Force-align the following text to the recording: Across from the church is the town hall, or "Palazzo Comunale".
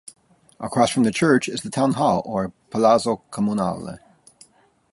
Across 0.59 0.89
from 0.89 1.03
the 1.03 1.11
church 1.11 1.47
is 1.47 1.61
the 1.61 1.69
town 1.69 1.91
hall, 1.93 2.23
or 2.25 2.51
"Palazzo 2.71 3.21
Comunale". 3.29 3.99